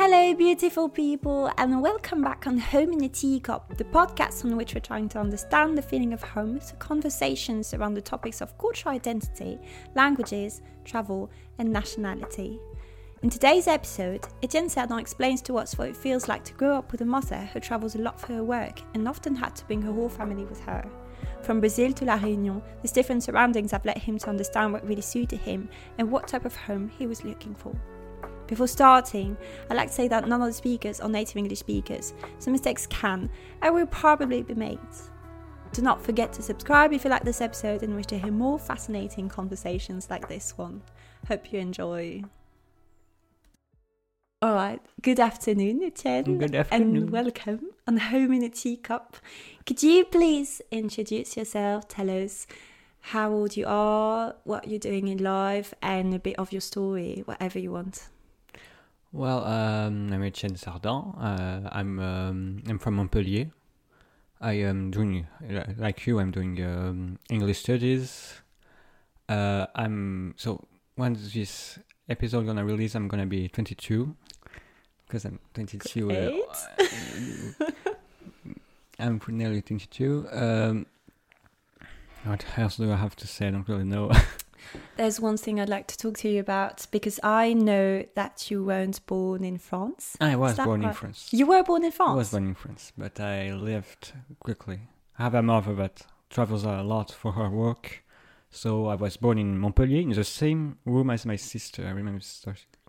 [0.00, 4.72] Hello, beautiful people, and welcome back on Home in a Teacup, the podcast on which
[4.72, 8.94] we're trying to understand the feeling of home through conversations around the topics of cultural
[8.94, 9.58] identity,
[9.96, 12.60] languages, travel, and nationality.
[13.24, 16.92] In today's episode, Etienne Sardin explains to us what it feels like to grow up
[16.92, 19.82] with a mother who travels a lot for her work and often had to bring
[19.82, 20.88] her whole family with her.
[21.42, 25.02] From Brazil to La Réunion, these different surroundings have led him to understand what really
[25.02, 27.74] suited him and what type of home he was looking for.
[28.48, 29.36] Before starting,
[29.68, 32.86] I'd like to say that none of the speakers are native English speakers, so mistakes
[32.86, 33.28] can
[33.60, 34.78] and will probably be made.
[35.72, 38.58] Do not forget to subscribe if you like this episode and wish to hear more
[38.58, 40.80] fascinating conversations like this one.
[41.28, 42.24] Hope you enjoy.
[44.40, 46.38] All right, good afternoon, Etienne.
[46.38, 46.96] Good afternoon.
[46.96, 49.18] And welcome on Home in a Teacup.
[49.66, 52.46] Could you please introduce yourself, tell us
[53.00, 57.22] how old you are, what you're doing in life, and a bit of your story,
[57.26, 58.08] whatever you want?
[59.10, 61.14] Well, um, I'm Etienne Sardin.
[61.16, 63.50] Uh, I'm um, I'm from Montpellier.
[64.38, 65.26] I am doing
[65.78, 66.20] like you.
[66.20, 68.34] I'm doing um, English studies.
[69.26, 70.62] Uh, I'm so
[70.96, 71.78] when this
[72.10, 74.14] episode gonna release, I'm gonna be 22
[75.06, 76.12] because I'm 22.
[76.12, 76.32] Uh,
[78.98, 80.28] I'm nearly 22.
[80.30, 80.86] Um,
[82.24, 83.48] what else do I have to say?
[83.48, 84.12] I don't really know.
[84.96, 88.64] There's one thing I'd like to talk to you about because I know that you
[88.64, 90.16] weren't born in France.
[90.20, 90.92] I was born in?
[90.92, 91.28] France.
[91.32, 92.10] You were born in France?
[92.12, 94.80] I was born in France, but I lived quickly.
[95.18, 98.02] I have a mother that travels a lot for her work,
[98.50, 101.86] so I was born in Montpellier in the same room as my sister.
[101.86, 102.20] I remember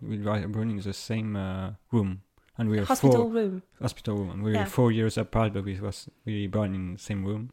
[0.02, 2.22] we were born in the same uh, room,
[2.58, 3.62] and we were Hospital four room.
[3.80, 4.60] hospital room, and we Yeah.
[4.60, 7.50] were four years apart, but we was we born in the same room.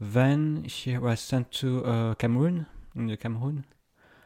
[0.00, 3.64] Then she was sent to uh, Cameroon in the Cameroon.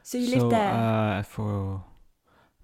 [0.02, 0.68] So you lived there.
[0.72, 1.84] Uh, for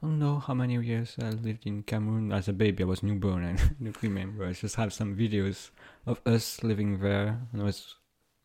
[0.02, 2.83] I don't know how many years I lived in Cameroon as a baby.
[2.83, 3.44] I was newborn.
[3.44, 4.46] I don't remember.
[4.46, 5.70] I just have some videos
[6.06, 7.95] of us living there when I was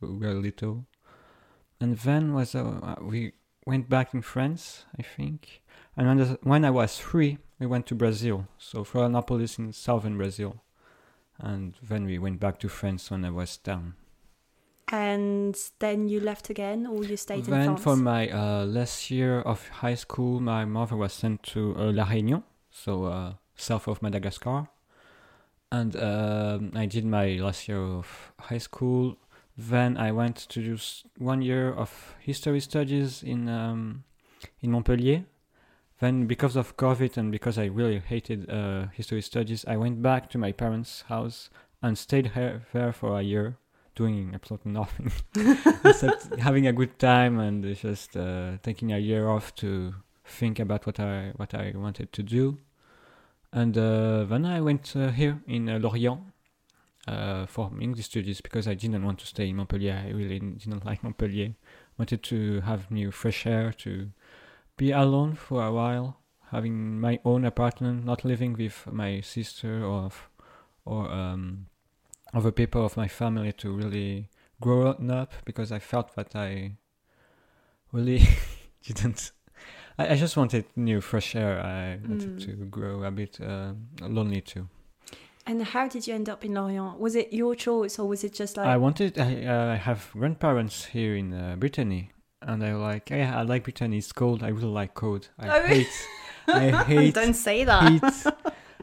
[0.01, 0.85] very little.
[1.81, 3.33] And then was uh, we
[3.66, 5.62] went back in France, I think.
[5.97, 8.47] And when, the- when I was three, we went to Brazil.
[8.57, 10.63] So Florianopolis in southern Brazil.
[11.38, 13.94] And then we went back to France when I was ten.
[14.91, 17.83] And then you left again or you stayed in Then France?
[17.83, 22.05] for my uh, last year of high school, my mother was sent to uh, La
[22.05, 24.67] Réunion, so uh, south of Madagascar,
[25.72, 29.17] and um, I did my last year of high school.
[29.57, 30.77] Then I went to do
[31.17, 34.03] one year of history studies in um,
[34.61, 35.25] in Montpellier.
[36.00, 40.29] Then, because of COVID and because I really hated uh, history studies, I went back
[40.29, 41.50] to my parents' house
[41.81, 43.57] and stayed here, there for a year,
[43.99, 45.11] doing absolutely nothing
[45.83, 49.93] except having a good time and just uh, taking a year off to
[50.23, 52.57] think about what I what I wanted to do.
[53.51, 56.21] And uh, then I went uh, here in uh, Lorient
[57.07, 59.97] uh, for English studies because I didn't want to stay in Montpellier.
[60.07, 61.55] I really didn't like Montpellier.
[61.97, 64.11] Wanted to have new fresh air, to
[64.77, 66.19] be alone for a while,
[66.51, 70.11] having my own apartment, not living with my sister or
[70.85, 71.65] or um,
[72.34, 74.29] other people of my family to really
[74.62, 76.73] grow up because I felt that I
[77.91, 78.22] really
[78.84, 79.31] didn't.
[79.97, 81.59] I, I just wanted new fresh air.
[81.59, 82.45] I wanted Mm.
[82.45, 84.68] to grow a bit uh, lonely too.
[85.47, 87.00] and how did you end up in Lorient?
[87.00, 89.18] Was it your choice or was it just like I wanted.
[89.18, 93.09] I uh, I have grandparents here in uh, Brittany, and I like.
[93.09, 93.97] Yeah, I like Brittany.
[93.97, 94.44] It's cold.
[94.44, 95.29] I really like cold.
[95.39, 96.07] I Oh, hate.
[96.47, 98.01] I hate Don't say that.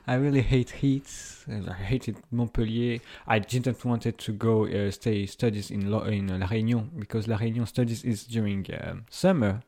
[0.06, 1.11] I really hate heat.
[1.49, 3.00] and I hated Montpellier.
[3.27, 7.37] I didn't wanted to go uh, stay studies in Lo- in La Réunion because La
[7.39, 9.62] Réunion studies is during um, summer,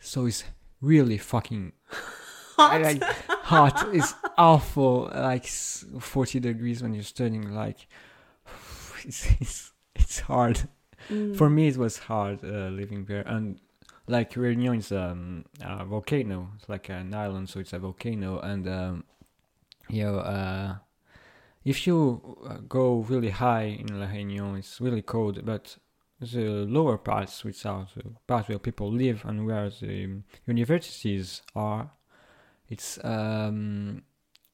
[0.00, 0.44] so it's
[0.80, 1.72] really fucking
[2.56, 2.80] Hot.
[2.82, 3.88] like hot.
[3.94, 5.10] It's awful.
[5.12, 7.52] Like forty degrees when you're studying.
[7.52, 7.86] Like
[9.04, 10.60] it's it's, it's hard.
[11.10, 11.36] Mm.
[11.36, 13.60] For me, it was hard uh, living there, and
[14.06, 16.48] like Réunion is um, a volcano.
[16.56, 19.04] It's like an island, so it's a volcano, and um,
[19.88, 20.76] you know, uh,
[21.64, 25.44] if you uh, go really high in La Réunion, it's really cold.
[25.44, 25.76] But
[26.20, 31.90] the lower parts, which are the parts where people live and where the universities are,
[32.68, 34.02] it's um,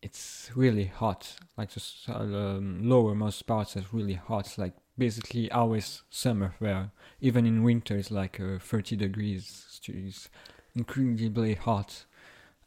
[0.02, 1.36] it's really hot.
[1.56, 4.56] Like the um, lower most parts are really hot.
[4.56, 6.90] Like basically always summer there.
[7.20, 9.80] Even in winter, it's like uh, 30 degrees.
[9.86, 10.28] It's
[10.74, 12.04] incredibly hot.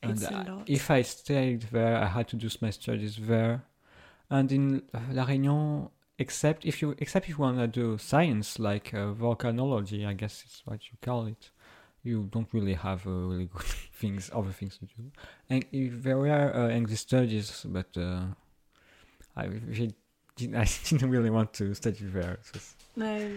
[0.04, 0.64] And It's a uh, lot.
[0.68, 3.64] if I stayed there, I had to do my studies there.
[4.30, 8.94] And in La Réunion, except if you except if you want to do science like
[8.94, 11.52] uh, volcanology, I guess it's what you call it.
[12.04, 13.64] You don't really have a really good
[14.02, 15.12] things, other things to do.
[15.50, 18.26] And if there were uh, English studies, but uh,
[19.36, 19.94] I really
[20.36, 22.40] didn't, I didn't really want to study there.
[22.42, 22.60] So
[22.96, 23.32] No.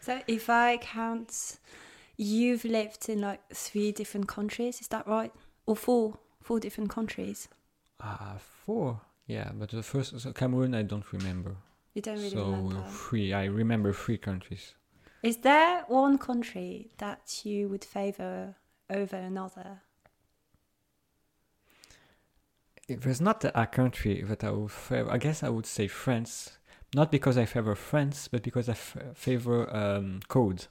[0.00, 1.58] So if I count,
[2.16, 4.80] you've lived in like three different countries.
[4.80, 5.32] Is that right?
[5.66, 6.18] Or four?
[6.42, 7.48] Four different countries.
[8.00, 9.00] Uh, four.
[9.26, 11.56] Yeah, but the first so Cameroon I don't remember.
[11.94, 12.76] You don't really so remember.
[12.78, 13.32] uh, three.
[13.32, 14.74] I remember three countries.
[15.22, 18.54] Is there one country that you would favor
[18.88, 19.80] over another?
[22.88, 26.58] If there's not a, country that I would favor, I guess I would say France.
[26.94, 30.66] Not because I favor France, but because I f- favor um, code.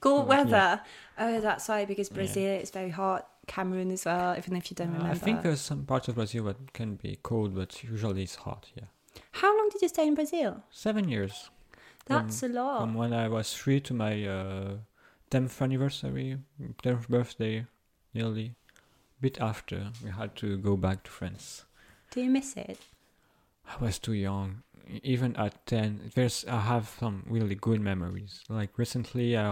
[0.00, 0.42] Cold Mm, yeah.
[0.44, 0.80] weather.
[1.18, 1.84] Oh, that's why.
[1.86, 2.14] Because Yeah.
[2.14, 3.28] Brazil is very hot.
[3.46, 4.34] Cameroon as well.
[4.36, 5.10] Even if you don't remember.
[5.12, 8.70] I think there's some parts of Brazil that can be cold, but usually it's hot.
[8.76, 8.84] Yeah,
[9.32, 10.62] How long did you stay in Brazil?
[10.70, 11.50] seven years.
[12.06, 12.80] That's a lot.
[12.80, 14.74] From when I was three to my uh,
[15.30, 16.38] 10th anniversary,
[16.82, 17.66] 10th birthday,
[18.12, 18.54] nearly.
[19.20, 21.64] Bit after, we had to go back to France.
[22.10, 22.78] Do you miss it?
[23.66, 24.64] I was too young.
[25.02, 28.40] Even at 10, there's I have some really good memories.
[28.50, 29.46] Like recently, I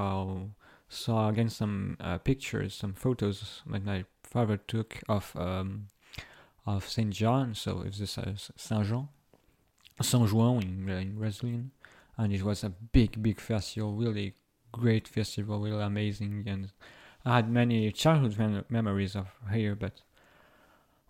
[0.93, 5.89] saw again some uh, pictures, some photos that my father took of um,
[6.67, 7.55] of Saint John.
[7.55, 9.09] So it's this uh, Saint Jean,
[10.00, 11.71] Saint João in, uh, in Brazilian,
[12.17, 14.35] and it was a big, big festival, really
[14.71, 16.71] great festival, really amazing, and
[17.25, 20.03] I had many childhood mem- memories of here, but.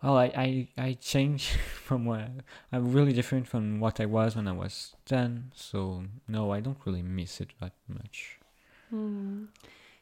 [0.02, 1.50] Well, I, I, I changed
[1.84, 2.28] from what
[2.72, 6.78] I'm really different from what I was when I was 10, so no, I don't
[6.84, 8.40] really miss it that much.
[8.92, 9.44] Hmm.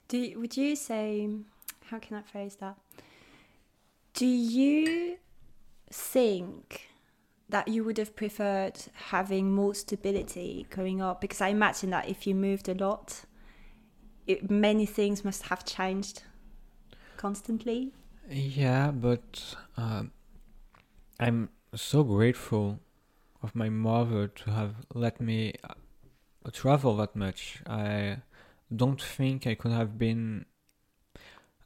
[0.08, 1.28] Do would you say?
[1.86, 2.76] How can I phrase that?
[4.14, 5.18] Do you
[5.92, 6.88] think
[7.48, 8.78] that you would have preferred
[9.10, 11.20] having more stability growing up?
[11.20, 13.22] Because I imagine that if you moved a lot,
[14.26, 16.24] it, many things must have changed
[17.16, 17.92] constantly.
[18.28, 20.10] Yeah, but um,
[21.20, 22.80] I'm so grateful
[23.40, 25.74] of my mother to have let me uh,
[26.52, 27.62] travel that much.
[27.68, 28.18] I
[28.74, 30.46] don't think I could have been.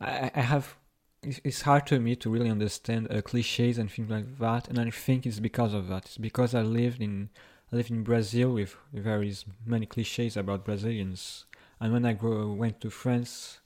[0.01, 0.77] I, I have.
[1.23, 4.91] It's hard to me to really understand uh, cliches and things like that, and I
[4.91, 6.05] think it's because of that.
[6.05, 7.31] It's because I lived in
[7.73, 9.35] I lived in Brazil with very
[9.65, 11.47] many cliches about Brazilians,
[11.81, 13.61] and when I grow, went to France,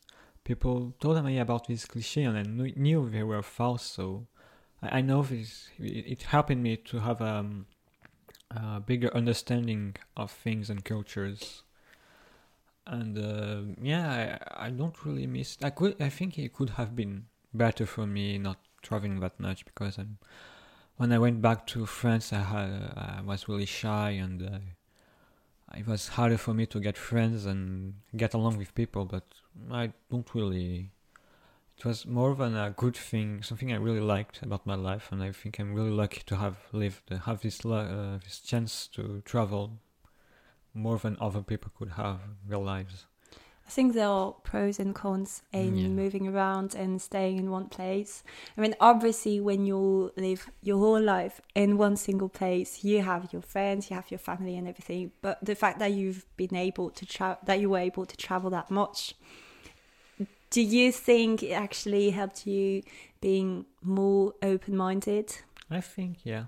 [0.44, 3.82] people told me about these cliches, and I knew, knew they were false.
[3.82, 4.26] So
[4.82, 5.69] I, I know this.
[5.79, 7.67] It, it helped me to have um,
[8.50, 11.64] a bigger understanding of things and cultures.
[12.88, 15.58] And uh, yeah, I, I don't really miss.
[15.62, 16.00] I could.
[16.00, 20.19] I think it could have been better for me not traveling that much because I'm.
[20.96, 24.43] When I went back to France, I had I was really shy and.
[24.43, 24.58] Uh,
[25.76, 29.25] it was harder for me to get friends and get along with people, but
[29.70, 30.93] I don't really.
[31.76, 35.23] It was more than a good thing, something I really liked about my life, and
[35.23, 39.79] I think I'm really lucky to have lived, have this uh, this chance to travel
[40.75, 43.06] more than other people could have in their lives.
[43.67, 45.88] I think there are pros and cons in Yeah.
[45.88, 48.25] moving around and staying in one place.
[48.56, 53.31] I mean, obviously, when you live your whole life in one single place, you have
[53.31, 55.12] your friends, you have your family, and everything.
[55.20, 58.49] But the fact that you've been able to travel, that you were able to travel
[58.50, 59.15] that much,
[60.49, 62.82] do you think it actually helped you
[63.20, 65.37] being more open-minded?
[65.70, 66.44] I think, yeah,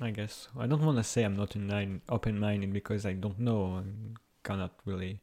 [0.00, 0.48] I guess.
[0.58, 1.56] I don't want to say I'm not
[2.08, 5.20] open minded because I don't know and cannot really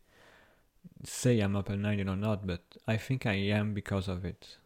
[1.04, 4.58] say I'm open minded or not, but I think I am because of it.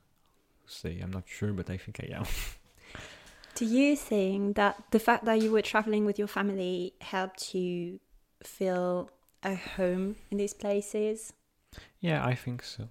[0.68, 2.26] Say, I'm not sure, but I think I am.
[3.56, 8.00] Do you think that the fact that you were traveling with your family helped you
[8.44, 9.10] feel
[9.44, 11.34] a home in these places?
[12.00, 12.90] Yeah, I think so.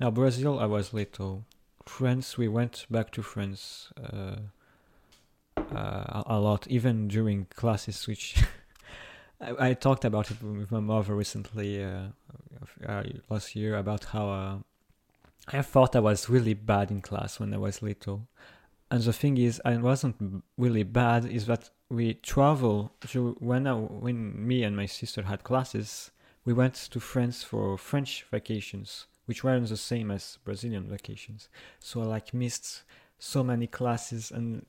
[0.00, 1.44] Now, Brazil, I was little.
[1.84, 4.36] France, we went back to France uh,
[5.56, 8.42] uh, a, lot, even during classes, which
[9.40, 12.08] I, I talked about it with my mother recently uh,
[12.86, 14.58] uh, last year about how uh,
[15.48, 18.28] I thought I was really bad in class when I was little.
[18.90, 21.24] And the thing is, I wasn't really bad.
[21.24, 26.10] Is that we travel to when I, when me and my sister had classes,
[26.44, 31.48] we went to France for French vacations, which weren't the same as Brazilian vacations.
[31.80, 32.82] So I like missed
[33.18, 34.64] so many classes and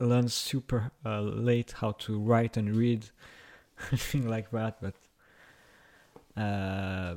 [0.00, 3.06] learned super uh, late how to write and read,
[3.94, 4.78] thing like that.
[4.80, 4.94] But
[6.40, 7.16] uh,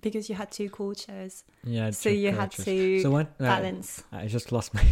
[0.00, 4.04] Because you had two cultures, yeah, so you had to so when, uh, balance.
[4.12, 4.84] I just lost my.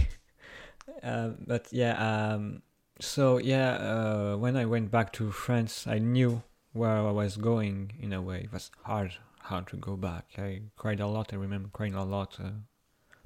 [1.02, 1.95] uh, but yeah,
[2.35, 2.62] um,
[3.00, 7.93] so yeah, uh, when I went back to France, I knew where I was going.
[8.00, 10.26] In a way, it was hard, hard to go back.
[10.38, 11.33] I cried a lot.
[11.33, 12.38] I remember crying a lot.
[12.43, 12.50] Uh,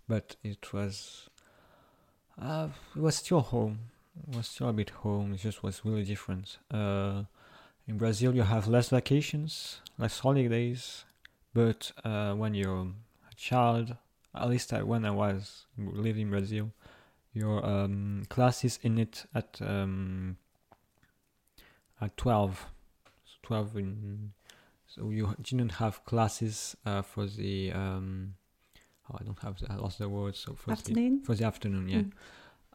[0.09, 1.29] but it was
[2.41, 3.79] uh, it was still home.
[4.29, 5.35] It was still a bit home.
[5.35, 6.59] It just was really different.
[6.71, 7.25] Uh,
[7.87, 11.05] in Brazil, you have less vacations, less holidays,
[11.55, 12.89] but uh, when you're
[13.31, 13.97] a child,
[14.35, 16.73] at least when I was living in Brazil,
[17.33, 20.39] your um, classes in it at um,
[22.01, 22.67] at 12
[23.25, 24.33] so 12 in
[24.87, 28.35] so you didn't have classes uh, for the um,
[29.11, 31.21] oh I don't have I lost the word so for Afternoon?
[31.21, 32.13] the, for the afternoon yeah Mm.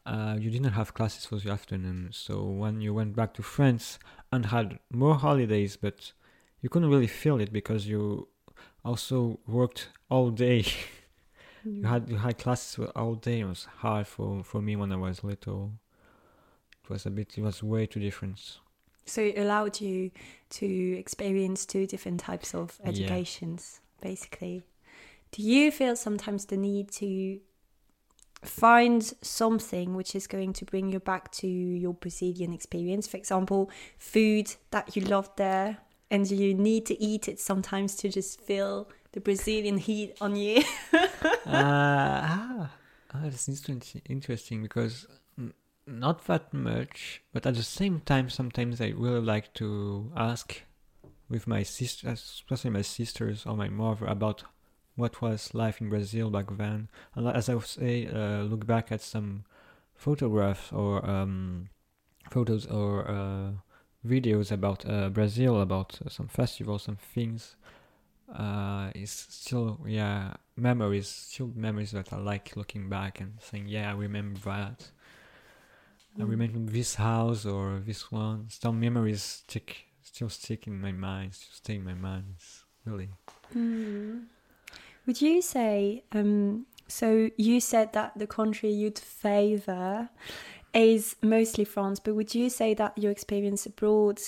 [0.04, 3.98] uh, you didn't have classes for the afternoon so when you went back to France
[4.32, 6.12] and had more holidays but
[6.60, 8.28] you couldn't really feel it because you
[8.84, 10.64] also worked all day
[11.64, 14.96] you had you had classes all day it was hard for for me when I
[14.96, 15.72] was little
[16.82, 18.58] it was a bit it was way too different
[19.04, 20.10] So it allowed you
[20.60, 20.66] to
[21.04, 22.88] experience two different types of Yeah.
[22.90, 24.62] educations, basically.
[25.32, 27.40] Do you feel sometimes the need to
[28.44, 33.06] find something which is going to bring you back to your Brazilian experience?
[33.06, 35.78] For example, food that you loved there,
[36.10, 40.62] and you need to eat it sometimes to just feel the Brazilian heat on you.
[40.92, 41.08] uh,
[41.46, 42.70] ah,
[43.14, 45.06] ah, that's interesting because
[45.86, 50.62] not that much, but at the same time, sometimes I really like to ask
[51.30, 54.44] with my sisters, especially my sisters or my mother, about
[54.96, 56.88] what was life in Brazil back then.
[57.14, 59.44] And as I say, uh, look back at some
[59.94, 61.68] photographs or um,
[62.30, 63.50] photos or uh,
[64.06, 67.56] videos about uh, Brazil, about uh, some festivals, some things
[68.34, 73.90] uh, is still yeah memories, still memories that I like looking back and saying yeah
[73.90, 74.90] I remember that.
[76.18, 76.28] I Mm.
[76.28, 78.46] remember this house or this one.
[78.50, 82.24] Some memories stick, still stick in my mind, still stay in my mind.
[82.36, 83.08] It's really
[83.54, 84.26] Mm.
[85.06, 90.10] Would you say, um, so you said that the country you'd favour
[90.72, 94.20] is mostly France, but would you say that your experience abroad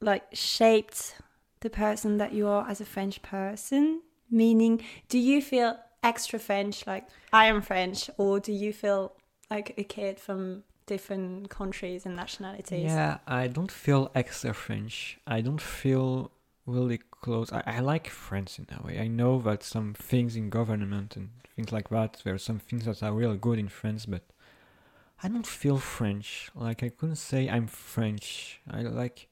[0.00, 1.16] like shaped
[1.60, 4.02] the person that you are as a French person?
[4.30, 9.12] Meaning, do you feel extra French, like I am French, or do you feel
[9.50, 12.84] like a kid from different countries and nationalities?
[12.84, 15.18] Yeah, I don't feel extra French.
[15.26, 16.30] I don't feel
[16.66, 17.52] really close.
[17.52, 18.98] I, I like France in a way.
[18.98, 22.84] I know that some things in government and things like that, there are some things
[22.84, 24.22] that are really good in France, but
[25.22, 26.50] I don't feel French.
[26.54, 28.60] Like I couldn't say I'm French.
[28.70, 29.28] I like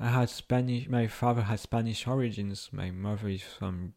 [0.00, 0.88] I had Spanish.
[0.88, 2.70] My father has Spanish origins.
[2.72, 3.94] My mother is from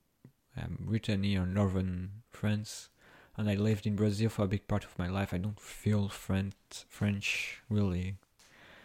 [0.55, 2.89] um, Brittany or northern France,
[3.38, 5.34] and I lived in Brazil for a big part of my life.
[5.34, 6.53] I don't feel French
[6.89, 8.15] French really.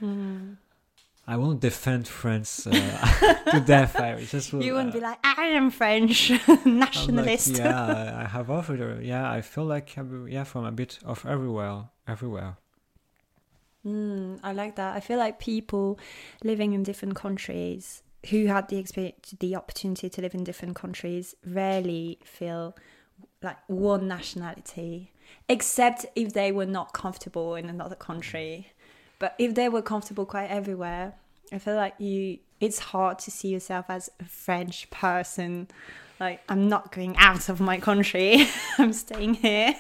[0.01, 0.57] Mm.
[1.31, 2.73] I won't defend France uh,
[3.53, 3.95] to death.
[3.95, 7.57] I just will, You wouldn't uh, be like, I am French, I'm like, nationalist.
[7.57, 9.05] yeah, I have offered.
[9.05, 9.95] Yeah, I feel like
[10.27, 12.57] yeah, from a bit of everywhere, everywhere.
[13.87, 14.97] Mm, I like that.
[14.97, 16.01] I feel like people
[16.43, 21.37] living in different countries who had the experience, the opportunity to live in different countries,
[21.47, 22.77] rarely feel
[23.41, 25.13] like one nationality,
[25.49, 28.73] except if they were not comfortable in another country.
[29.21, 31.15] But if they were comfortable quite everywhere,
[31.53, 32.39] I feel like you.
[32.59, 35.69] It's hard to see yourself as a French person.
[36.19, 38.47] Like I'm not going out of my country.
[38.79, 39.75] I'm staying here.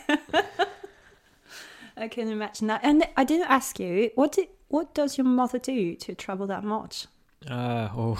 [1.96, 2.80] I can imagine that.
[2.82, 6.64] And I didn't ask you what did what does your mother do to travel that
[6.64, 7.06] much?
[7.46, 8.18] Uh, oh,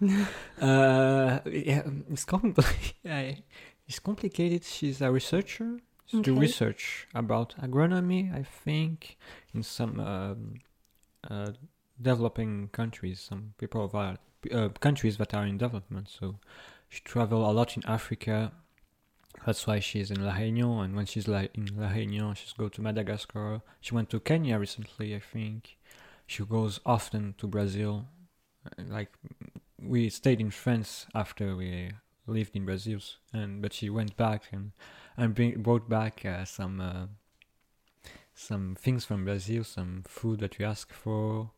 [0.60, 2.94] uh, yeah, it's complicated.
[3.02, 3.34] yeah,
[3.88, 4.64] it's complicated.
[4.64, 5.78] She's a researcher.
[6.06, 9.16] She do research about agronomy, I think,
[9.54, 10.54] in some um,
[11.28, 11.52] uh,
[12.00, 13.20] developing countries.
[13.20, 14.18] Some people are
[14.52, 16.08] uh, countries that are in development.
[16.08, 16.38] So
[16.88, 18.52] she travel a lot in Africa.
[19.46, 22.68] That's why she's in La Réunion, and when she's like in La Réunion, she's go
[22.68, 23.62] to Madagascar.
[23.80, 25.78] She went to Kenya recently, I think.
[26.26, 28.06] She goes often to Brazil.
[28.66, 29.10] Uh, Like
[29.80, 31.92] we stayed in France after we
[32.26, 33.00] lived in Brazil,
[33.32, 34.72] and but she went back and
[35.16, 37.06] and bring, brought back uh, some uh,
[38.34, 41.50] some things from Brazil, some food that we asked for,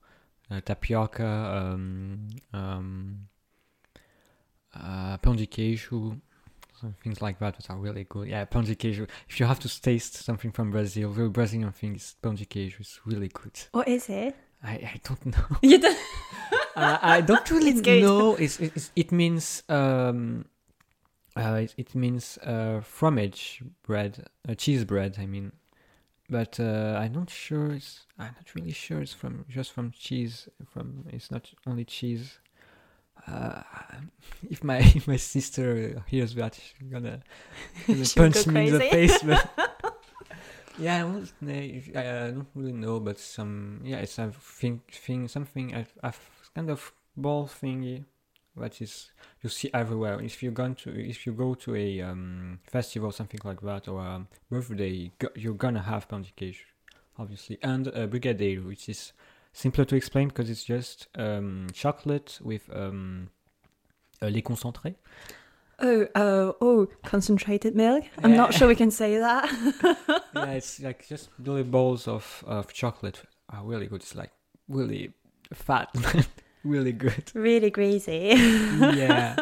[0.51, 3.29] uh, tapioca, um, um,
[4.75, 6.21] uh, pão de queijo,
[6.81, 8.29] some things like that that are really good.
[8.29, 9.07] Yeah, pão de queijo.
[9.29, 12.81] If you have to taste something from Brazil, very Brazilian thing is pão de queijo.
[12.81, 13.59] It's really good.
[13.73, 14.35] What is it?
[14.63, 15.59] I, I don't know.
[15.63, 15.99] You don't.
[16.77, 18.35] uh, I don't really It's know.
[18.37, 20.47] It's, it's it means um,
[21.37, 25.17] uh, it, it means uh, fromage bread, uh, cheese bread.
[25.19, 25.53] I mean,
[26.31, 27.73] but uh, I'm not sure.
[27.73, 29.01] It's I'm not really sure.
[29.01, 30.49] It's from just from cheese.
[30.67, 32.39] From it's not only cheese.
[33.27, 33.63] uh,
[34.51, 37.21] if my if my sister hears that, she's gonna,
[37.87, 39.23] gonna punch go me in the face.
[39.23, 39.49] But
[40.79, 44.81] yeah, well, no, if- I, I don't really know, but some yeah, it's a thing,
[44.91, 46.13] thing something a, a
[46.55, 48.05] kind of ball thingy
[48.57, 49.11] that is
[49.43, 50.21] you see everywhere.
[50.21, 54.01] If you gone to if you go to a um, festival something like that or
[54.01, 56.65] a birthday, you're gonna have pound cake,
[57.19, 59.13] obviously, and a brigadeiro, which is
[59.53, 63.31] simpler to explain because it's just um, chocolate with um,
[64.23, 64.97] uh, lait concentré.
[65.81, 68.05] Oh, oh, oh, concentrated milk.
[68.23, 69.51] I'm not sure we can say that.
[70.37, 74.03] yeah, it's like just little balls of, of chocolate are really good.
[74.03, 74.31] It's like
[74.69, 75.13] really
[75.53, 75.91] fat,
[76.65, 77.31] really good.
[77.35, 78.35] really greasy.
[78.97, 79.37] Yeah.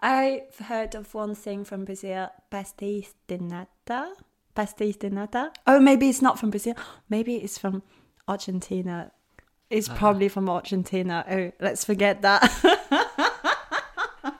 [0.00, 4.14] I've heard of one thing from Brazil, pastéis de nata.
[4.54, 5.52] Pastéis de nata.
[5.66, 6.74] Oh, maybe it's not from Brazil.
[7.08, 7.82] Maybe it's from
[8.28, 9.10] Argentina.
[9.70, 9.94] It's Ah.
[9.96, 11.24] probably from Argentina.
[11.28, 12.42] Oh, let's forget that.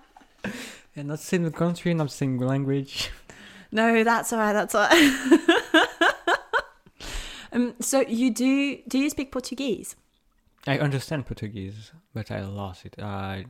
[0.95, 3.11] yeah, not the country, not the language.
[3.73, 4.53] no, that's all right.
[4.53, 5.41] That's all right.
[7.53, 8.79] um, so you do?
[8.89, 9.97] Do you speak Portuguese?
[10.69, 13.01] I understand Portuguese, but I lost it.
[13.01, 13.47] I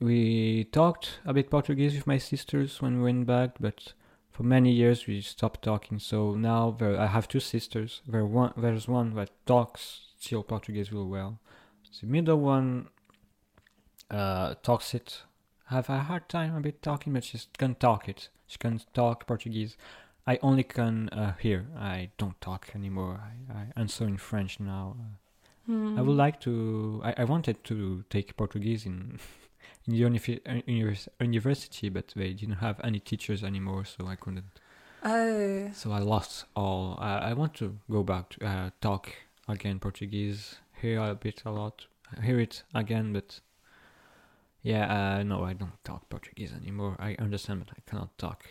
[0.00, 3.92] we talked a bit Portuguese with my sisters when we went back, but
[4.32, 6.00] for many years we stopped talking.
[6.00, 8.02] So now there, I have two sisters.
[8.04, 11.38] There one, there's one that talks still Portuguese real well.
[12.00, 12.88] The middle one
[14.10, 15.22] uh, talks it.
[15.66, 18.28] Have a hard time a bit talking, but she can talk it.
[18.48, 19.76] She can talk Portuguese.
[20.26, 21.68] I only can uh, hear.
[21.78, 23.20] I don't talk anymore.
[23.22, 24.96] I, I answer in French now.
[25.68, 27.00] I would like to.
[27.04, 29.18] I, I wanted to take Portuguese in
[29.86, 34.44] in the university, but they didn't have any teachers anymore, so I couldn't.
[35.04, 36.96] Oh, So I lost all.
[37.00, 39.12] I I want to go back to uh, talk
[39.46, 41.86] again Portuguese, hear a bit a lot,
[42.22, 43.40] hear it again, but
[44.62, 46.96] yeah, uh, no, I don't talk Portuguese anymore.
[46.98, 48.44] I understand, but I cannot talk.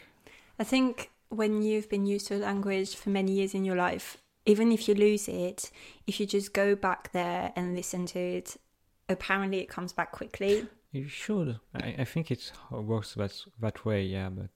[0.59, 4.17] I think when you've been used to a language for many years in your life,
[4.47, 5.69] even if you lose it,
[6.07, 8.57] if you just go back there and listen to it,
[9.09, 10.65] apparently it comes back quickly.
[10.91, 11.59] You should.
[11.75, 14.03] I, I think it works that that way.
[14.03, 14.49] Yeah, but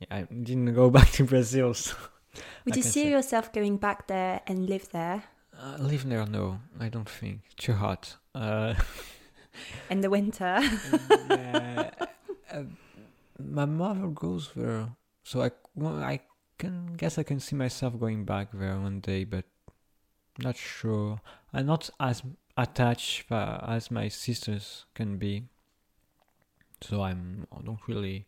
[0.00, 1.72] yeah, I didn't go back to Brazil.
[1.72, 1.94] So.
[2.64, 5.22] Would you see say- yourself going back there and live there
[5.58, 6.26] Uh, live there?
[6.26, 7.40] No, I don't think.
[7.56, 8.16] Too hot.
[8.34, 8.74] Uh,
[9.90, 10.58] in the winter?
[11.30, 11.90] yeah,
[12.52, 12.64] uh,
[13.38, 14.88] my mother goes there,
[15.22, 16.20] so I well, I
[16.58, 19.44] can guess I can see myself going back there one day, but
[20.38, 21.20] not sure.
[21.52, 22.22] I'm not as
[22.56, 25.44] attached uh, as my sisters can be,
[26.80, 28.26] so I'm I don't really.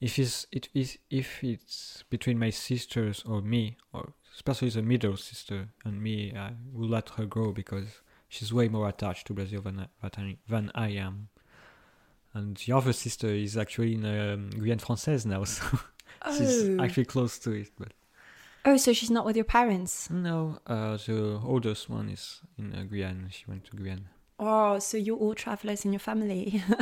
[0.00, 5.16] If it's it is if it's between my sisters or me, or especially the middle
[5.16, 9.62] sister and me, I will let her go because she's way more attached to Brazil
[9.62, 11.28] than I, than I, am.
[12.34, 15.64] And the other sister is actually in um, Guyane Française now, so
[16.26, 16.82] she's Oh.
[16.84, 17.70] actually close to it.
[17.78, 17.92] But
[18.64, 20.08] oh, so she's not with your parents.
[20.10, 23.30] no, uh, the oldest one is in uh, Guyane.
[23.30, 24.04] She went to Guyane.
[24.40, 26.62] Oh, so you're all travelers in your family.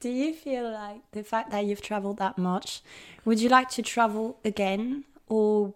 [0.00, 2.82] Do you feel like the fact that you've traveled that much,
[3.26, 5.74] would you like to travel again or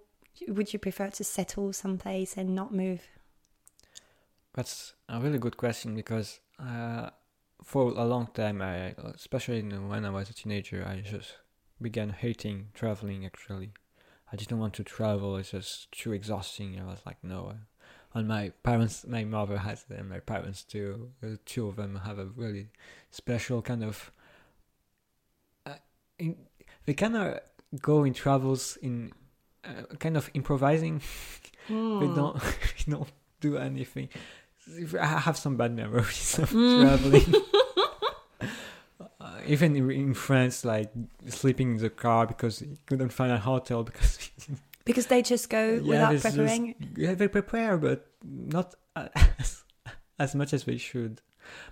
[0.48, 3.03] would you prefer to settle someplace and not move?
[4.55, 7.11] That's a really good question because uh,
[7.64, 11.35] for a long time, I, especially when I was a teenager, I just
[11.81, 13.24] began hating traveling.
[13.27, 13.72] Actually,
[14.33, 15.37] I didn't want to travel.
[15.37, 16.79] It's just too exhausting.
[16.81, 17.55] I was like, no.
[18.12, 21.11] And my parents, my mother has and my parents too.
[21.20, 22.68] The two of them have a really
[23.11, 24.12] special kind of.
[25.66, 25.74] Uh,
[26.18, 26.37] in,
[26.87, 27.40] they kind of
[27.81, 29.12] go in travels in
[29.64, 31.00] uh, kind of improvising.
[31.98, 32.14] We Hmm.
[32.14, 32.35] don't
[32.87, 34.11] we don't do anything.
[35.00, 36.81] I have some bad memories of Mm.
[36.83, 37.42] traveling.
[39.20, 40.90] uh, even in, France, like
[41.29, 44.31] sleeping in the car because you couldn't find a hotel because
[44.85, 46.74] Because they just go Yeah, without there's just- preparing.
[46.96, 49.64] yeah, they prepare, but not as,
[50.18, 51.20] as much as they should.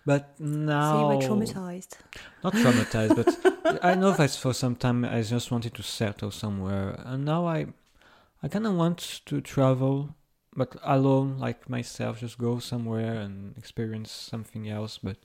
[0.06, 1.96] But now So you were traumatized.
[2.44, 3.14] not traumatized,
[3.62, 7.46] but I know that for some time I just wanted to settle somewhere, and now
[7.46, 7.66] I,
[8.42, 10.14] I kind of want to travel,
[10.54, 14.98] but alone, like myself, just go somewhere and experience something else.
[14.98, 15.16] But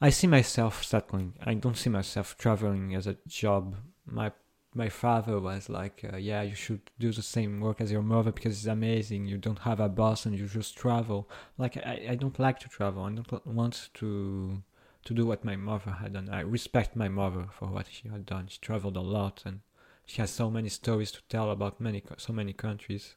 [0.00, 1.34] I see myself settling.
[1.42, 3.76] I don't see myself traveling as a job.
[4.06, 4.32] My
[4.74, 8.32] my father was like, uh, "Yeah, you should do the same work as your mother
[8.32, 9.26] because it's amazing.
[9.26, 12.68] You don't have a boss and you just travel." Like I, I don't like to
[12.68, 13.04] travel.
[13.04, 14.62] I don't want to
[15.04, 16.28] to do what my mother had done.
[16.30, 18.46] I respect my mother for what she had done.
[18.48, 19.60] She traveled a lot and
[20.06, 23.16] she has so many stories to tell about many so many countries.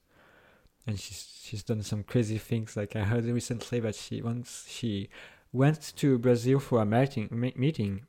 [0.88, 2.76] And she's she's done some crazy things.
[2.78, 5.10] Like I heard recently that she once she
[5.52, 8.06] went to Brazil for a meeting meeting,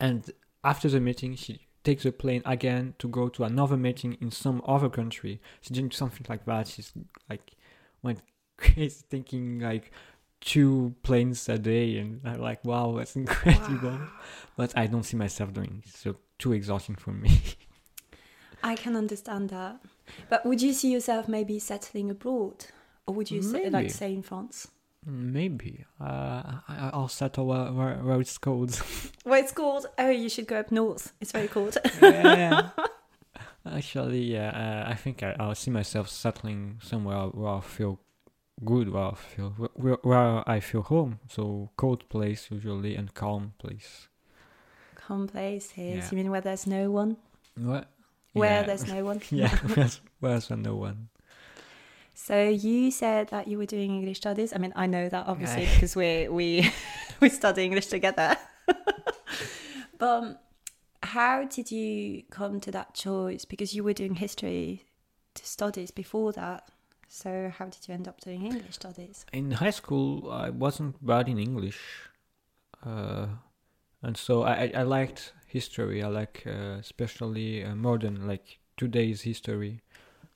[0.00, 0.30] and
[0.64, 4.60] after the meeting she takes a plane again to go to another meeting in some
[4.66, 5.40] other country.
[5.60, 6.66] She's doing something like that.
[6.66, 6.92] She's
[7.30, 7.52] like
[8.02, 8.20] went
[8.56, 9.92] crazy thinking like
[10.40, 14.08] two planes a day and I'm like wow that's incredible wow.
[14.56, 17.40] but I don't see myself doing it so too exhausting for me
[18.66, 19.80] I can understand that
[20.28, 22.66] but would you see yourself maybe settling abroad
[23.06, 24.68] or would you say, like stay in France
[25.04, 28.74] maybe uh, I, will settle where, where, where, it's cold
[29.24, 32.70] where it's cold oh you should go up north it's very cold yeah
[33.70, 34.50] actually yeah
[34.86, 38.00] uh, I think I, I'll see myself settling somewhere where I feel
[38.64, 41.20] good where I feel where, where I feel home.
[41.28, 44.08] So cold place usually and calm place.
[44.94, 45.78] Calm places.
[45.78, 46.08] Yeah.
[46.10, 47.16] You mean where there's no one?
[47.56, 47.90] What?
[48.36, 48.66] Where yeah.
[48.66, 49.20] there's no one.
[49.30, 51.08] yeah, where's, where's no one.
[52.14, 54.52] So you said that you were doing English studies.
[54.54, 56.72] I mean, I know that obviously because we we
[57.20, 58.36] we study English together.
[59.98, 60.38] but um,
[61.02, 63.44] how did you come to that choice?
[63.44, 64.86] Because you were doing history
[65.34, 66.68] studies before that.
[67.08, 69.24] So, how did you end up doing English studies?
[69.32, 71.78] In high school, I wasn't bad in English,
[72.84, 73.26] uh,
[74.02, 76.02] and so I, I liked history.
[76.02, 79.82] I like uh, especially uh, modern, like today's history,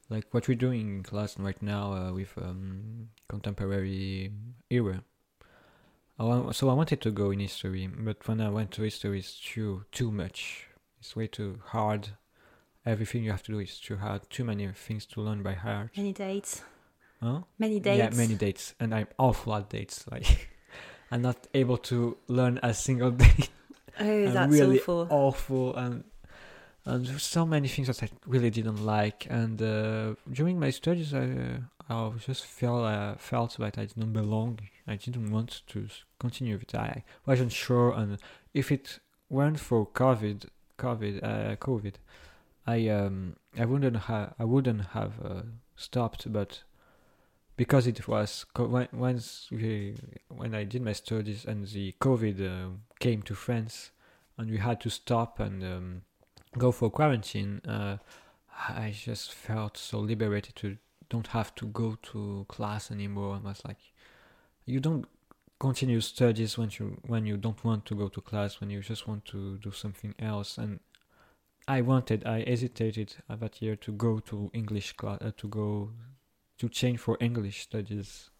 [0.08, 4.32] like what we're doing in class right now uh, with um, contemporary
[4.68, 5.02] era.
[6.18, 9.38] I, so I wanted to go in history, but when I went to history, it's
[9.40, 10.66] too too much.
[11.00, 12.10] It's way too hard
[12.86, 14.28] everything you have to do is too hard.
[14.30, 15.90] Too many things to learn by heart.
[15.96, 16.62] Many dates.
[17.22, 17.42] Huh?
[17.58, 17.98] Many dates.
[17.98, 20.06] Yeah, many dates, and I'm awful at dates.
[20.10, 20.48] Like,
[21.10, 23.50] I'm not able to learn a single date.
[24.00, 25.06] Oh, that's really awful.
[25.10, 26.04] Awful, and
[26.84, 29.26] and so many things that I really didn't like.
[29.30, 31.24] And uh, during my studies, I
[31.88, 34.60] uh, I just felt uh, felt that I didn't belong.
[34.86, 35.86] I didn't want to
[36.18, 36.74] continue with it.
[36.74, 38.18] I wasn't sure, and
[38.54, 40.46] if it weren't for COVID,
[40.78, 41.94] COVID, uh, COVID,
[42.66, 45.42] I um I wouldn't have I wouldn't have uh,
[45.76, 46.62] stopped, but
[47.60, 49.94] because it was when once we,
[50.28, 52.70] when I did my studies and the COVID uh,
[53.00, 53.90] came to France
[54.38, 56.02] and we had to stop and um,
[56.56, 57.98] go for quarantine, uh,
[58.66, 60.78] I just felt so liberated to
[61.10, 63.38] don't have to go to class anymore.
[63.44, 63.92] I was like,
[64.64, 65.04] you don't
[65.58, 69.06] continue studies when you when you don't want to go to class when you just
[69.06, 70.80] want to do something else and
[71.68, 75.90] I wanted, I hesitated that year to go to English class, uh, to go
[76.60, 78.30] to change for English studies.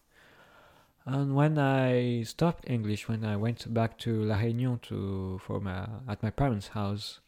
[1.05, 5.87] And when I stopped English, when I went back to La Réunion to for my
[6.07, 7.19] at my parents' house,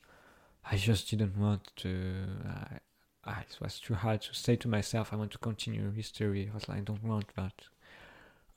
[0.72, 1.92] I just didn't want to.
[2.48, 2.80] I,
[3.26, 6.50] I, it was too hard to say to myself, I want to continue history.
[6.52, 7.54] I was like, I don't want that.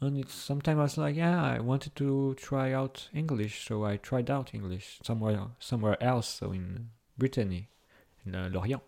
[0.00, 3.96] And it's sometimes I was like, yeah, I wanted to try out English, so I
[3.96, 7.70] tried out English somewhere somewhere else, so in Brittany,
[8.26, 8.82] in uh, Lorient.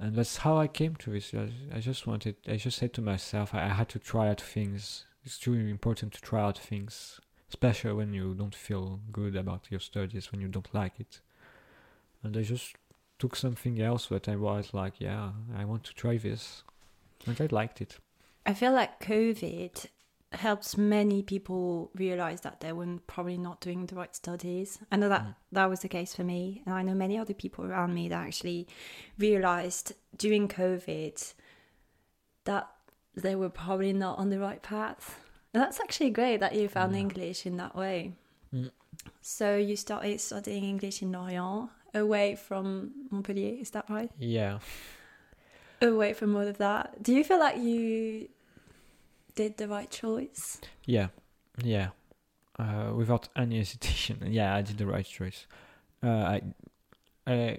[0.00, 1.34] And that's how I came to this.
[1.34, 5.04] I, just wanted, I just said to myself, I, I had to try out things.
[5.24, 9.80] It's really important to try out things, especially when you don't feel good about your
[9.80, 11.20] studies, when you don't like it.
[12.22, 12.76] And I just
[13.18, 16.62] took something else that I was like, yeah, I want to try this.
[17.26, 17.98] And I liked it.
[18.46, 19.86] I feel like COVID
[20.32, 24.78] helps many people realize that they were probably not doing the right studies.
[24.90, 25.34] I know that mm.
[25.52, 28.26] that was the case for me, and I know many other people around me that
[28.26, 28.68] actually
[29.18, 31.34] realized during COVID
[32.44, 32.68] that
[33.14, 35.20] they were probably not on the right path.
[35.52, 37.00] And that's actually great that you found yeah.
[37.00, 38.12] English in that way.
[38.54, 38.70] Mm.
[39.20, 43.60] So you started studying English in Lorient, away from Montpellier.
[43.60, 44.10] Is that right?
[44.18, 44.58] Yeah.
[45.82, 48.28] Away from all of that, do you feel like you
[49.40, 50.60] did the right choice.
[50.84, 51.08] Yeah,
[51.64, 51.88] yeah.
[52.58, 55.46] Uh, without any hesitation, yeah, I did the right choice.
[56.02, 56.42] Uh, I,
[57.26, 57.58] I,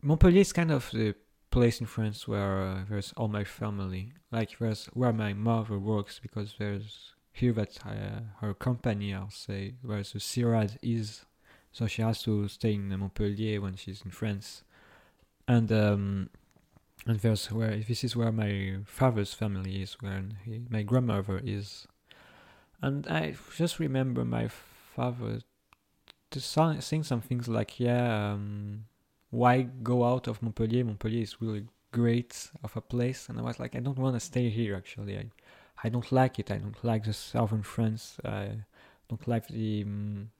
[0.00, 1.14] Montpellier is kind of the
[1.50, 6.18] place in France where uh, there's all my family, like there's where my mother works
[6.18, 11.26] because there's here that uh, her company, I'll say, where the CIRAD is,
[11.72, 14.62] so she has to stay in Montpellier when she's in France,
[15.46, 16.30] and um,
[17.06, 21.86] and there's where this is where my father's family is, where he, my grandmother is,
[22.82, 25.40] and I just remember my father
[26.30, 28.84] to sing, sing some things like, "Yeah, um,
[29.30, 30.84] why go out of Montpellier?
[30.84, 34.20] Montpellier is really great of a place." And I was like, "I don't want to
[34.20, 34.76] stay here.
[34.76, 35.30] Actually, I,
[35.82, 36.50] I don't like it.
[36.50, 38.18] I don't like the southern France.
[38.24, 38.64] I
[39.08, 40.30] don't like the." Um,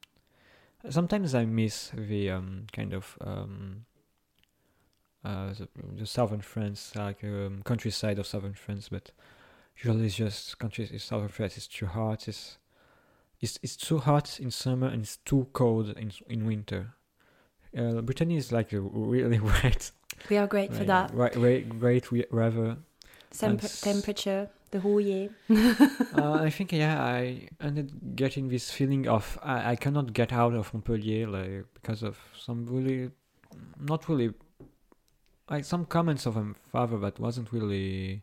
[0.89, 3.85] sometimes I miss the um, kind of um,
[5.25, 9.11] uh, the, the southern France, like um, countryside of southern France, but
[9.77, 11.57] usually it's just country southern France.
[11.57, 12.29] It's too hot.
[12.29, 12.59] It's
[13.41, 16.95] it's it's too hot in summer and it's too cold in in winter.
[17.77, 19.91] Uh, Brittany is like really wet.
[20.29, 21.15] We are great for that.
[21.15, 22.77] Right, great, great weather.
[23.31, 25.31] Temp- temperature the whole year.
[25.51, 30.55] uh, I think yeah, I ended getting this feeling of I, I cannot get out
[30.55, 33.11] of Montpellier like because of some really
[33.79, 34.33] not really
[35.51, 38.23] like some comments of my father that wasn't really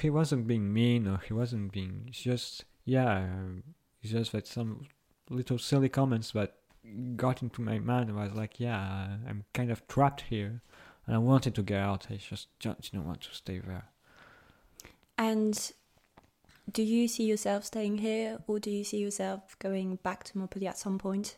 [0.00, 3.26] he wasn't being mean or he wasn't being it's just yeah
[4.02, 4.86] it's just that some
[5.30, 6.56] little silly comments that
[7.16, 10.60] got into my mind I was like yeah I'm kind of trapped here
[11.10, 12.06] and I wanted to get out.
[12.08, 13.88] I just just didn't want to stay there.
[15.18, 15.72] And
[16.70, 20.70] do you see yourself staying here or do you see yourself going back to Montpellier
[20.70, 21.36] at some point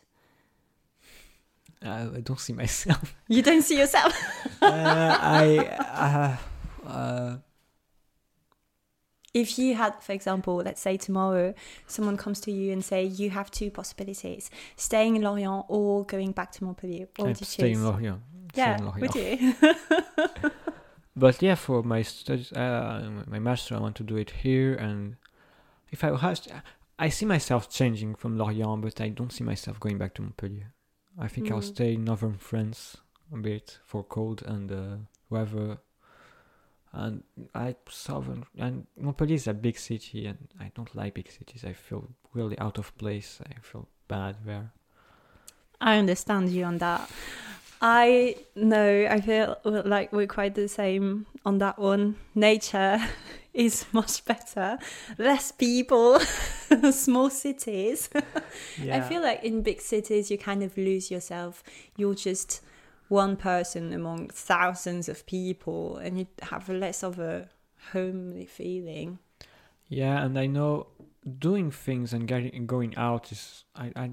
[1.83, 3.15] uh, I don't see myself.
[3.27, 4.13] You don't see yourself?
[4.61, 6.37] uh, I.
[6.85, 7.37] Uh, uh,
[9.33, 11.55] if you had, for example, let's say tomorrow,
[11.87, 16.31] someone comes to you and say you have two possibilities: staying in Lorient or going
[16.31, 17.07] back to Montpellier.
[17.15, 18.21] What would you stay in Lorient.
[18.53, 19.01] Yeah, in Lorient.
[19.01, 19.55] would you?
[21.15, 25.15] but yeah, for my studies, uh, my master, I want to do it here, and
[25.91, 26.47] if I has,
[26.99, 30.73] I see myself changing from Lorient, but I don't see myself going back to Montpellier.
[31.19, 31.51] I think mm.
[31.51, 32.97] I'll stay in northern France
[33.33, 34.95] a bit for cold and uh,
[35.29, 35.77] weather.
[36.91, 37.23] And
[37.55, 41.65] I southern and Montpellier is a big city, and I don't like big cities.
[41.65, 43.39] I feel really out of place.
[43.43, 44.71] I feel bad there.
[45.81, 47.09] I understand you on that.
[47.81, 49.07] I know.
[49.09, 52.15] I feel like we're quite the same on that one.
[52.35, 52.99] Nature
[53.53, 54.77] is much better.
[55.17, 56.19] Less people,
[56.91, 58.09] small cities.
[58.81, 58.97] Yeah.
[58.97, 61.63] I feel like in big cities, you kind of lose yourself.
[61.97, 62.61] You're just
[63.07, 67.49] one person among thousands of people, and you have less of a
[67.91, 69.19] homely feeling.
[69.87, 70.87] Yeah, and I know
[71.39, 74.09] doing things and getting going out is I I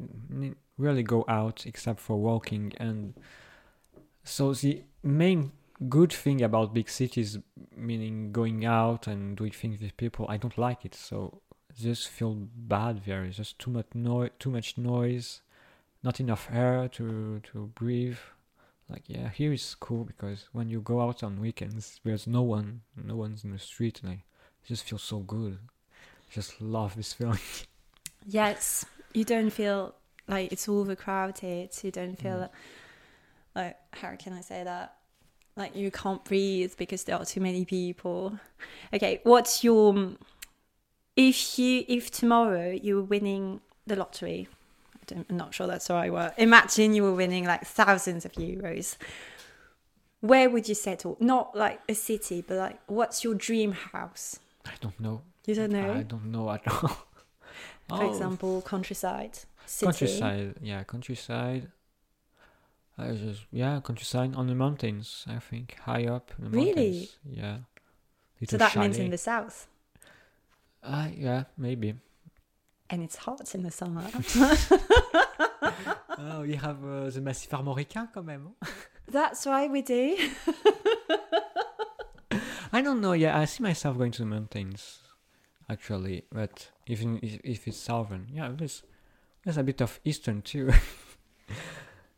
[0.79, 3.15] really go out except for walking and
[4.25, 5.53] so the main
[5.89, 7.39] good thing about big cities,
[7.75, 10.95] meaning going out and doing things with people, I don't like it.
[10.95, 11.41] So
[11.79, 13.25] just feel bad there.
[13.25, 15.43] It's just too much noise, too much noise,
[16.03, 18.19] not enough air to to breathe.
[18.89, 22.83] Like yeah, here is cool because when you go out on weekends, there's no one,
[22.97, 24.23] no one's in the street, and I
[24.67, 25.59] just feel so good.
[25.93, 27.39] I just love this feeling.
[28.27, 29.95] Yes, you don't feel
[30.29, 31.71] like it's overcrowded.
[31.83, 32.51] You don't feel mm.
[33.55, 35.00] like how can I say that?
[35.57, 38.39] Like you can't breathe because there are too many people.
[38.93, 40.13] Okay, what's your
[41.17, 44.49] if you if tomorrow you were winning the lottery?
[45.11, 46.33] I am not sure that's how I word.
[46.37, 48.97] Imagine you were winning like thousands of euros.
[50.21, 51.17] Where would you settle?
[51.19, 54.39] Not like a city, but like what's your dream house?
[54.67, 55.23] I don't know.
[55.47, 55.93] You don't know?
[55.95, 57.07] I don't know at all.
[57.89, 58.09] For oh.
[58.09, 59.39] example, countryside.
[59.67, 59.87] City.
[59.87, 61.69] Countryside, yeah, countryside.
[63.01, 65.25] I just yeah, countryside on the mountains.
[65.29, 66.67] I think high up in the really?
[66.75, 67.17] mountains.
[67.25, 67.57] Yeah.
[68.41, 68.87] Little so that chalet.
[68.87, 69.67] means in the south.
[70.83, 71.95] Uh, yeah, maybe.
[72.89, 74.03] And it's hot in the summer.
[76.19, 78.55] oh, we have uh, the Massif Armoricain quand même.
[79.09, 80.17] That's why we do.
[82.73, 83.13] I don't know.
[83.13, 85.01] Yeah, I see myself going to the mountains,
[85.69, 86.25] actually.
[86.33, 88.83] But even if, if it's southern, yeah, there's
[89.45, 90.73] there's a bit of eastern too.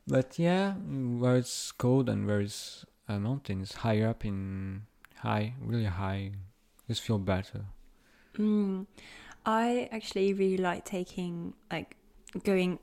[0.06, 4.82] But yeah, where it's cold and where it's uh, mountains higher up in
[5.16, 6.32] high, really high,
[6.88, 7.66] just feel better.
[8.36, 8.86] Mm.
[9.44, 11.96] I actually really like taking like
[12.44, 12.78] going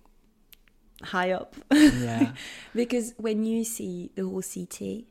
[1.03, 1.55] high up.
[1.71, 2.34] Yeah.
[2.75, 5.08] because when you see the whole city,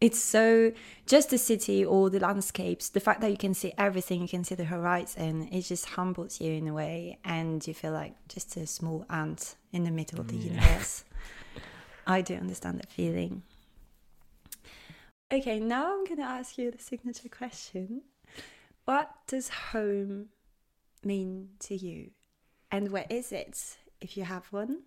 [0.00, 0.72] it's so
[1.06, 4.44] just the city or the landscapes, the fact that you can see everything, you can
[4.44, 8.56] see the horizon, it just humbles you in a way and you feel like just
[8.56, 10.52] a small ant in the middle of the yeah.
[10.54, 11.04] universe.
[12.06, 13.42] I do understand that feeling.
[15.32, 18.02] Okay, now I'm going to ask you the signature question.
[18.86, 20.30] What does home
[21.04, 22.10] mean to you?
[22.72, 24.82] And where is it, if you have one?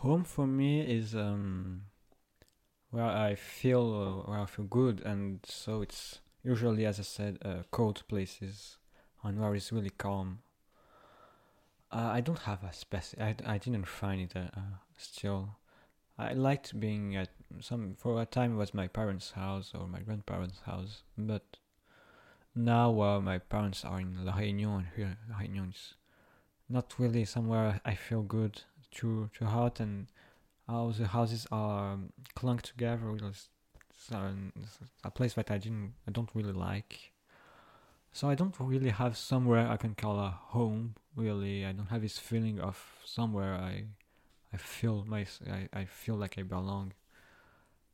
[0.00, 1.82] Home for me is um,
[2.90, 7.36] where I feel uh, where I feel good, and so it's usually, as I said,
[7.44, 8.78] uh, cold places,
[9.22, 10.38] and where it's really calm.
[11.92, 13.44] Uh, I don't have a specific.
[13.46, 14.60] I, I didn't find it uh,
[14.96, 15.56] still.
[16.16, 17.28] I liked being at
[17.60, 21.58] some for a time it was my parents' house or my grandparents' house, but
[22.54, 25.94] now uh, my parents are in La Réunion and here La Réunion is
[26.70, 30.06] not really somewhere I feel good too too hot and
[30.68, 33.10] how the houses are um, clung together.
[33.10, 33.48] Was
[35.04, 37.12] a place that I didn't, I don't really like.
[38.12, 40.94] So I don't really have somewhere I can call a home.
[41.14, 43.84] Really, I don't have this feeling of somewhere I,
[44.52, 46.92] I feel my, I, I feel like I belong.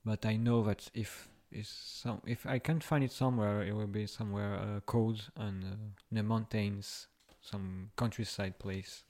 [0.04, 3.86] But I know that if is some, if I can't find it somewhere, it will
[3.86, 5.76] be somewhere uh, cold and uh,
[6.10, 7.08] in the mountains,
[7.40, 9.04] some countryside place.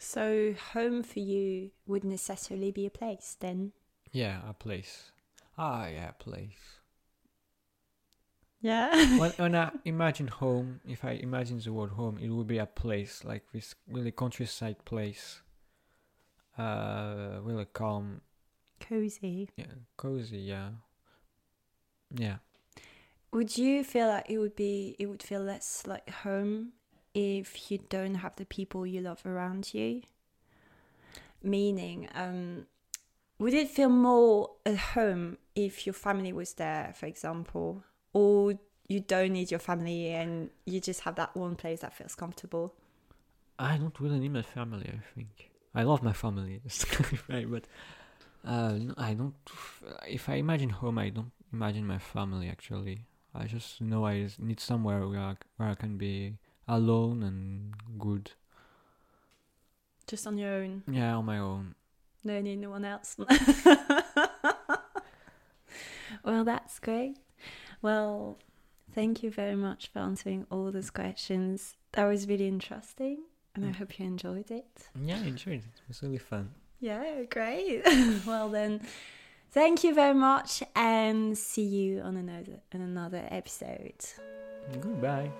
[0.00, 3.72] So, home for you would necessarily be a place then?
[4.10, 5.12] Yeah, a place.
[5.58, 6.80] Ah, yeah, place.
[8.62, 9.18] Yeah.
[9.18, 12.64] when, when I imagine home, if I imagine the word home, it would be a
[12.64, 15.42] place like this really countryside place.
[16.56, 18.22] Uh, really calm,
[18.80, 19.50] Cozy.
[19.56, 19.66] yeah,
[19.98, 20.70] cozy, yeah,
[22.14, 22.36] yeah.
[23.32, 26.72] Would you feel like it would be, it would feel less like home
[27.14, 30.02] if you don't have the people you love around you?
[31.42, 32.66] Meaning, um,
[33.38, 37.82] would it feel more at home if your family was there, for example?
[38.12, 38.54] Or
[38.88, 42.74] you don't need your family and you just have that one place that feels comfortable?
[43.58, 44.90] I don't really need my family.
[44.92, 47.64] I think I love my family, clarify, but
[48.46, 49.34] uh, I don't.
[50.08, 52.48] If I imagine home, I don't imagine my family.
[52.48, 56.38] Actually, I just know I need somewhere where I, where I can be
[56.74, 58.32] alone and good.
[60.06, 60.82] Just on your own?
[60.90, 61.74] Yeah, on my own.
[62.24, 63.16] No need no one else.
[66.24, 67.16] well, that's great.
[67.82, 68.38] Well,
[68.94, 71.76] thank you very much for answering all those questions.
[71.92, 73.22] That was really interesting,
[73.54, 73.76] and I Mm.
[73.76, 74.88] hope you enjoyed it.
[75.00, 75.64] Yeah, I enjoyed it.
[75.82, 76.50] It was really fun.
[76.80, 77.82] Yeah, great.
[78.26, 78.80] well then,
[79.50, 84.04] thank you very much, and see you on another on another episode.
[84.80, 85.30] Goodbye.